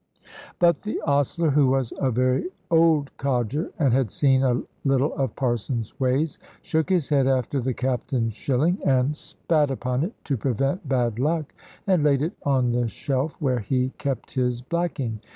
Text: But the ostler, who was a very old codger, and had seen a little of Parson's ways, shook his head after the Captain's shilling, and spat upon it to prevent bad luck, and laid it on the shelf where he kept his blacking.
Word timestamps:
But 0.57 0.81
the 0.81 0.99
ostler, 1.03 1.51
who 1.51 1.67
was 1.67 1.93
a 1.99 2.09
very 2.09 2.45
old 2.71 3.15
codger, 3.17 3.69
and 3.77 3.93
had 3.93 4.09
seen 4.09 4.41
a 4.41 4.63
little 4.83 5.13
of 5.13 5.35
Parson's 5.35 5.99
ways, 5.99 6.39
shook 6.63 6.89
his 6.89 7.09
head 7.09 7.27
after 7.27 7.61
the 7.61 7.75
Captain's 7.75 8.33
shilling, 8.33 8.79
and 8.83 9.15
spat 9.15 9.69
upon 9.69 10.03
it 10.03 10.13
to 10.23 10.37
prevent 10.37 10.89
bad 10.89 11.19
luck, 11.19 11.53
and 11.85 12.03
laid 12.03 12.23
it 12.23 12.33
on 12.41 12.71
the 12.71 12.87
shelf 12.87 13.35
where 13.37 13.59
he 13.59 13.89
kept 13.99 14.31
his 14.31 14.59
blacking. 14.63 15.21